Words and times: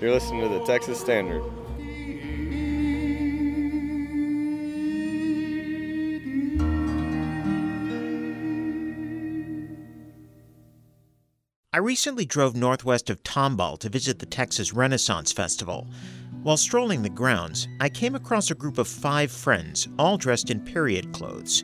You're 0.00 0.12
listening 0.12 0.40
to 0.40 0.48
the 0.48 0.64
Texas 0.64 0.98
Standard. 0.98 1.42
I 11.74 11.76
recently 11.76 12.24
drove 12.24 12.56
northwest 12.56 13.10
of 13.10 13.22
Tomball 13.24 13.78
to 13.80 13.90
visit 13.90 14.18
the 14.18 14.24
Texas 14.24 14.72
Renaissance 14.72 15.32
Festival. 15.32 15.86
While 16.44 16.56
strolling 16.56 17.02
the 17.02 17.10
grounds, 17.10 17.68
I 17.78 17.90
came 17.90 18.14
across 18.14 18.50
a 18.50 18.54
group 18.54 18.78
of 18.78 18.88
five 18.88 19.30
friends, 19.30 19.86
all 19.98 20.16
dressed 20.16 20.48
in 20.48 20.64
period 20.64 21.12
clothes. 21.12 21.62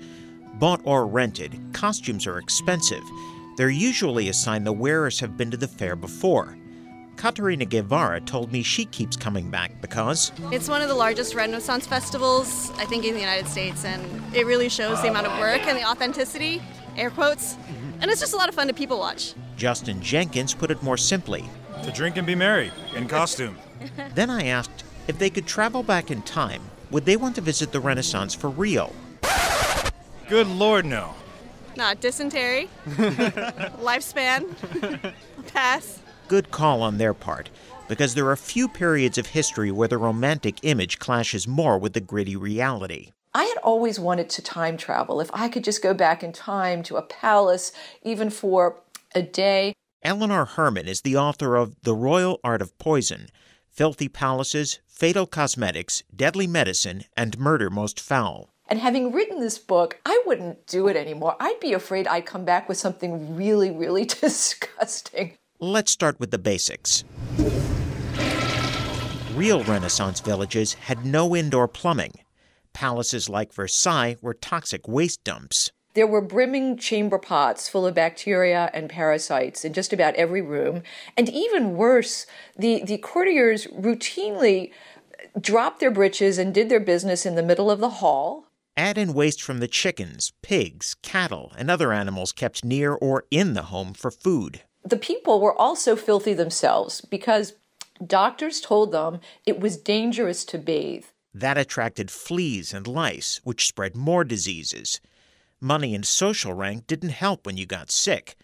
Bought 0.56 0.82
or 0.84 1.06
rented, 1.06 1.58
costumes 1.72 2.26
are 2.26 2.36
expensive. 2.36 3.02
They're 3.56 3.70
usually 3.70 4.28
a 4.28 4.34
sign 4.34 4.64
the 4.64 4.74
wearers 4.74 5.20
have 5.20 5.38
been 5.38 5.50
to 5.52 5.56
the 5.56 5.66
fair 5.66 5.96
before. 5.96 6.58
Katerina 7.16 7.64
Guevara 7.64 8.20
told 8.20 8.52
me 8.52 8.62
she 8.62 8.84
keeps 8.84 9.16
coming 9.16 9.50
back 9.50 9.72
because 9.80 10.32
It's 10.52 10.68
one 10.68 10.82
of 10.82 10.88
the 10.88 10.94
largest 10.94 11.34
Renaissance 11.34 11.86
festivals, 11.86 12.70
I 12.78 12.84
think, 12.84 13.04
in 13.04 13.14
the 13.14 13.20
United 13.20 13.48
States, 13.48 13.84
and 13.84 14.04
it 14.34 14.46
really 14.46 14.68
shows 14.68 15.00
the 15.02 15.08
amount 15.08 15.26
of 15.26 15.38
work 15.38 15.62
and 15.66 15.76
the 15.76 15.84
authenticity, 15.84 16.62
air 16.96 17.10
quotes, 17.10 17.56
and 18.00 18.10
it's 18.10 18.20
just 18.20 18.34
a 18.34 18.36
lot 18.36 18.48
of 18.48 18.54
fun 18.54 18.68
to 18.68 18.74
people 18.74 18.98
watch. 18.98 19.34
Justin 19.56 20.00
Jenkins 20.02 20.54
put 20.54 20.70
it 20.70 20.82
more 20.82 20.96
simply. 20.96 21.44
To 21.82 21.90
drink 21.92 22.16
and 22.16 22.26
be 22.26 22.34
merry 22.34 22.70
in 22.94 23.06
costume. 23.08 23.56
Then 24.14 24.30
I 24.30 24.46
asked 24.46 24.84
if 25.08 25.18
they 25.18 25.28
could 25.30 25.46
travel 25.46 25.82
back 25.82 26.10
in 26.10 26.22
time, 26.22 26.62
would 26.90 27.04
they 27.04 27.16
want 27.16 27.34
to 27.34 27.40
visit 27.42 27.72
the 27.72 27.80
Renaissance 27.80 28.34
for 28.34 28.48
real? 28.48 28.94
Good 30.28 30.46
lord, 30.46 30.84
no. 30.86 31.14
Not 31.76 32.00
dysentery, 32.00 32.68
lifespan, 32.86 34.46
pass. 35.52 36.00
Good 36.28 36.50
call 36.50 36.82
on 36.82 36.98
their 36.98 37.14
part, 37.14 37.50
because 37.86 38.14
there 38.14 38.28
are 38.30 38.36
few 38.36 38.66
periods 38.66 39.16
of 39.16 39.26
history 39.26 39.70
where 39.70 39.86
the 39.86 39.96
romantic 39.96 40.58
image 40.62 40.98
clashes 40.98 41.46
more 41.46 41.78
with 41.78 41.92
the 41.92 42.00
gritty 42.00 42.34
reality. 42.34 43.12
I 43.32 43.44
had 43.44 43.58
always 43.58 44.00
wanted 44.00 44.28
to 44.30 44.42
time 44.42 44.76
travel. 44.76 45.20
If 45.20 45.30
I 45.32 45.48
could 45.48 45.62
just 45.62 45.82
go 45.82 45.94
back 45.94 46.24
in 46.24 46.32
time 46.32 46.82
to 46.84 46.96
a 46.96 47.02
palace, 47.02 47.70
even 48.02 48.30
for 48.30 48.80
a 49.14 49.22
day. 49.22 49.72
Eleanor 50.02 50.46
Herman 50.46 50.88
is 50.88 51.02
the 51.02 51.16
author 51.16 51.54
of 51.54 51.76
The 51.82 51.94
Royal 51.94 52.40
Art 52.42 52.60
of 52.62 52.76
Poison 52.78 53.28
Filthy 53.70 54.08
Palaces, 54.08 54.80
Fatal 54.88 55.26
Cosmetics, 55.26 56.02
Deadly 56.14 56.46
Medicine, 56.46 57.04
and 57.16 57.38
Murder 57.38 57.70
Most 57.70 58.00
Foul. 58.00 58.48
And 58.66 58.80
having 58.80 59.12
written 59.12 59.38
this 59.38 59.58
book, 59.58 60.00
I 60.04 60.20
wouldn't 60.26 60.66
do 60.66 60.88
it 60.88 60.96
anymore. 60.96 61.36
I'd 61.38 61.60
be 61.60 61.72
afraid 61.72 62.08
I'd 62.08 62.26
come 62.26 62.44
back 62.44 62.68
with 62.68 62.78
something 62.78 63.36
really, 63.36 63.70
really 63.70 64.04
disgusting. 64.20 65.36
Let's 65.58 65.90
start 65.90 66.20
with 66.20 66.32
the 66.32 66.38
basics. 66.38 67.02
Real 69.34 69.64
Renaissance 69.64 70.20
villages 70.20 70.74
had 70.74 71.06
no 71.06 71.34
indoor 71.34 71.66
plumbing. 71.66 72.12
Palaces 72.74 73.30
like 73.30 73.54
Versailles 73.54 74.16
were 74.20 74.34
toxic 74.34 74.86
waste 74.86 75.24
dumps. 75.24 75.72
There 75.94 76.06
were 76.06 76.20
brimming 76.20 76.76
chamber 76.76 77.18
pots 77.18 77.70
full 77.70 77.86
of 77.86 77.94
bacteria 77.94 78.70
and 78.74 78.90
parasites 78.90 79.64
in 79.64 79.72
just 79.72 79.94
about 79.94 80.14
every 80.16 80.42
room. 80.42 80.82
And 81.16 81.30
even 81.30 81.74
worse, 81.78 82.26
the, 82.58 82.84
the 82.84 82.98
courtiers 82.98 83.66
routinely 83.68 84.72
dropped 85.40 85.80
their 85.80 85.90
breeches 85.90 86.36
and 86.36 86.52
did 86.52 86.68
their 86.68 86.80
business 86.80 87.24
in 87.24 87.34
the 87.34 87.42
middle 87.42 87.70
of 87.70 87.80
the 87.80 87.88
hall. 87.88 88.44
Add 88.76 88.98
in 88.98 89.14
waste 89.14 89.42
from 89.42 89.60
the 89.60 89.68
chickens, 89.68 90.34
pigs, 90.42 90.96
cattle, 91.00 91.54
and 91.56 91.70
other 91.70 91.94
animals 91.94 92.32
kept 92.32 92.62
near 92.62 92.92
or 92.92 93.24
in 93.30 93.54
the 93.54 93.62
home 93.62 93.94
for 93.94 94.10
food. 94.10 94.60
The 94.86 94.96
people 94.96 95.40
were 95.40 95.60
also 95.60 95.96
filthy 95.96 96.32
themselves 96.32 97.00
because 97.00 97.54
doctors 98.06 98.60
told 98.60 98.92
them 98.92 99.18
it 99.44 99.58
was 99.58 99.76
dangerous 99.76 100.44
to 100.44 100.58
bathe. 100.58 101.06
That 101.34 101.58
attracted 101.58 102.08
fleas 102.08 102.72
and 102.72 102.86
lice, 102.86 103.40
which 103.42 103.66
spread 103.66 103.96
more 103.96 104.22
diseases. 104.22 105.00
Money 105.60 105.92
and 105.92 106.06
social 106.06 106.52
rank 106.52 106.86
didn't 106.86 107.08
help 107.08 107.46
when 107.46 107.56
you 107.56 107.66
got 107.66 107.90
sick. 107.90 108.36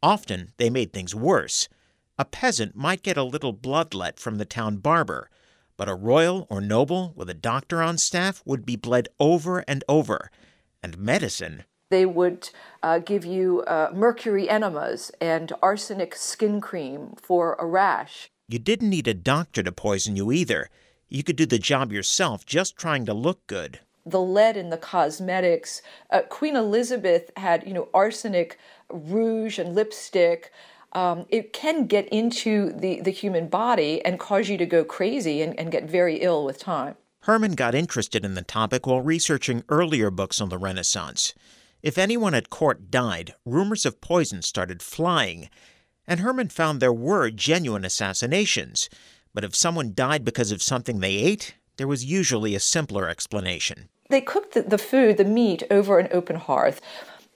Often 0.00 0.52
they 0.56 0.70
made 0.70 0.92
things 0.92 1.16
worse. 1.16 1.68
A 2.16 2.24
peasant 2.24 2.76
might 2.76 3.02
get 3.02 3.16
a 3.16 3.24
little 3.24 3.52
bloodlet 3.52 4.20
from 4.20 4.38
the 4.38 4.44
town 4.44 4.76
barber, 4.76 5.28
but 5.76 5.88
a 5.88 5.96
royal 5.96 6.46
or 6.48 6.60
noble 6.60 7.12
with 7.16 7.28
a 7.28 7.34
doctor 7.34 7.82
on 7.82 7.98
staff 7.98 8.40
would 8.44 8.64
be 8.64 8.76
bled 8.76 9.08
over 9.18 9.64
and 9.66 9.82
over. 9.88 10.30
And 10.80 10.96
medicine. 10.96 11.64
They 11.90 12.04
would 12.04 12.50
uh, 12.82 12.98
give 12.98 13.24
you 13.24 13.62
uh, 13.62 13.90
mercury 13.94 14.48
enemas 14.48 15.10
and 15.20 15.52
arsenic 15.62 16.14
skin 16.14 16.60
cream 16.60 17.14
for 17.20 17.56
a 17.58 17.66
rash. 17.66 18.30
You 18.46 18.58
didn't 18.58 18.90
need 18.90 19.08
a 19.08 19.14
doctor 19.14 19.62
to 19.62 19.72
poison 19.72 20.14
you 20.14 20.30
either. 20.30 20.68
You 21.08 21.22
could 21.22 21.36
do 21.36 21.46
the 21.46 21.58
job 21.58 21.90
yourself 21.90 22.44
just 22.44 22.76
trying 22.76 23.06
to 23.06 23.14
look 23.14 23.46
good. 23.46 23.80
The 24.04 24.20
lead 24.20 24.56
in 24.56 24.68
the 24.68 24.76
cosmetics. 24.76 25.80
Uh, 26.10 26.22
Queen 26.28 26.56
Elizabeth 26.56 27.30
had, 27.36 27.66
you 27.66 27.72
know, 27.72 27.88
arsenic 27.94 28.58
rouge 28.90 29.58
and 29.58 29.74
lipstick. 29.74 30.52
Um, 30.92 31.26
it 31.30 31.52
can 31.52 31.86
get 31.86 32.08
into 32.08 32.72
the, 32.72 33.00
the 33.00 33.10
human 33.10 33.48
body 33.48 34.04
and 34.04 34.18
cause 34.18 34.48
you 34.48 34.58
to 34.58 34.66
go 34.66 34.84
crazy 34.84 35.40
and, 35.42 35.58
and 35.58 35.70
get 35.70 35.84
very 35.84 36.16
ill 36.16 36.44
with 36.44 36.58
time. 36.58 36.96
Herman 37.22 37.52
got 37.52 37.74
interested 37.74 38.24
in 38.24 38.34
the 38.34 38.42
topic 38.42 38.86
while 38.86 39.00
researching 39.00 39.64
earlier 39.68 40.10
books 40.10 40.40
on 40.40 40.48
the 40.48 40.58
Renaissance. 40.58 41.34
If 41.82 41.96
anyone 41.96 42.34
at 42.34 42.50
court 42.50 42.90
died, 42.90 43.34
rumors 43.44 43.86
of 43.86 44.00
poison 44.00 44.42
started 44.42 44.82
flying, 44.82 45.48
and 46.08 46.20
Herman 46.20 46.48
found 46.48 46.80
there 46.80 46.92
were 46.92 47.30
genuine 47.30 47.84
assassinations. 47.84 48.88
But 49.32 49.44
if 49.44 49.54
someone 49.54 49.94
died 49.94 50.24
because 50.24 50.50
of 50.50 50.60
something 50.60 50.98
they 50.98 51.14
ate, 51.14 51.54
there 51.76 51.86
was 51.86 52.04
usually 52.04 52.56
a 52.56 52.60
simpler 52.60 53.08
explanation. 53.08 53.88
They 54.10 54.20
cooked 54.20 54.54
the, 54.54 54.62
the 54.62 54.78
food, 54.78 55.18
the 55.18 55.24
meat, 55.24 55.62
over 55.70 56.00
an 56.00 56.08
open 56.10 56.36
hearth. 56.36 56.80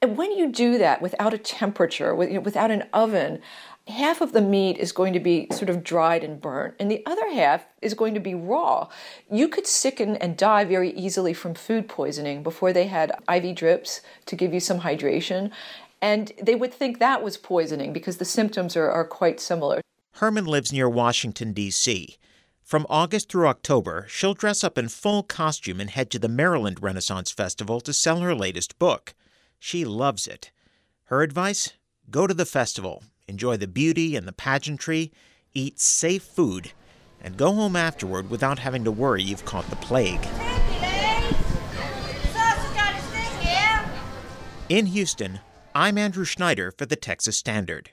And 0.02 0.16
when 0.16 0.32
you 0.32 0.50
do 0.50 0.78
that 0.78 1.00
without 1.00 1.32
a 1.32 1.38
temperature, 1.38 2.12
without 2.12 2.72
an 2.72 2.84
oven, 2.92 3.40
half 3.86 4.20
of 4.20 4.32
the 4.32 4.42
meat 4.42 4.76
is 4.76 4.90
going 4.90 5.12
to 5.12 5.20
be 5.20 5.46
sort 5.52 5.70
of 5.70 5.84
dried 5.84 6.24
and 6.24 6.40
burnt, 6.40 6.74
and 6.80 6.90
the 6.90 7.06
other 7.06 7.32
half 7.32 7.64
is 7.80 7.94
going 7.94 8.12
to 8.14 8.20
be 8.20 8.34
raw. 8.34 8.88
You 9.30 9.46
could 9.46 9.66
sicken 9.66 10.16
and 10.16 10.36
die 10.36 10.64
very 10.64 10.90
easily 10.90 11.32
from 11.32 11.54
food 11.54 11.88
poisoning 11.88 12.42
before 12.42 12.72
they 12.72 12.88
had 12.88 13.12
IV 13.32 13.54
drips 13.54 14.00
to 14.26 14.34
give 14.34 14.52
you 14.52 14.58
some 14.58 14.80
hydration. 14.80 15.52
And 16.00 16.32
they 16.42 16.56
would 16.56 16.74
think 16.74 16.98
that 16.98 17.22
was 17.22 17.36
poisoning 17.36 17.92
because 17.92 18.16
the 18.16 18.24
symptoms 18.24 18.76
are, 18.76 18.90
are 18.90 19.04
quite 19.04 19.38
similar. 19.38 19.80
Herman 20.14 20.46
lives 20.46 20.72
near 20.72 20.88
Washington, 20.88 21.52
D.C. 21.52 22.16
From 22.64 22.86
August 22.90 23.30
through 23.30 23.46
October, 23.46 24.06
she'll 24.08 24.34
dress 24.34 24.64
up 24.64 24.76
in 24.76 24.88
full 24.88 25.22
costume 25.22 25.80
and 25.80 25.90
head 25.90 26.10
to 26.10 26.18
the 26.18 26.28
Maryland 26.28 26.82
Renaissance 26.82 27.30
Festival 27.30 27.80
to 27.82 27.92
sell 27.92 28.18
her 28.18 28.34
latest 28.34 28.80
book. 28.80 29.14
She 29.64 29.84
loves 29.84 30.26
it. 30.26 30.50
Her 31.04 31.22
advice? 31.22 31.74
Go 32.10 32.26
to 32.26 32.34
the 32.34 32.44
festival, 32.44 33.04
enjoy 33.28 33.56
the 33.58 33.68
beauty 33.68 34.16
and 34.16 34.26
the 34.26 34.32
pageantry, 34.32 35.12
eat 35.54 35.78
safe 35.78 36.24
food, 36.24 36.72
and 37.20 37.36
go 37.36 37.52
home 37.52 37.76
afterward 37.76 38.28
without 38.28 38.58
having 38.58 38.82
to 38.82 38.90
worry 38.90 39.22
you've 39.22 39.44
caught 39.44 39.70
the 39.70 39.76
plague. 39.76 40.26
In 44.68 44.86
Houston, 44.86 45.38
I'm 45.76 45.96
Andrew 45.96 46.24
Schneider 46.24 46.72
for 46.72 46.84
the 46.84 46.96
Texas 46.96 47.36
Standard. 47.36 47.92